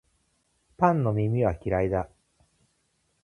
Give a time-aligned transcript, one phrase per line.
[0.77, 2.09] パンの耳は嫌いだ